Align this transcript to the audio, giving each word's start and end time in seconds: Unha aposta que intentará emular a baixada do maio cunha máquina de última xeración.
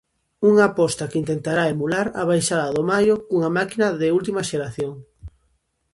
Unha 0.49 0.63
aposta 0.69 1.09
que 1.09 1.21
intentará 1.23 1.63
emular 1.67 2.07
a 2.21 2.23
baixada 2.31 2.67
do 2.75 2.83
maio 2.91 3.13
cunha 3.27 3.51
máquina 3.57 3.87
de 4.01 4.07
última 4.19 4.41
xeración. 4.49 4.93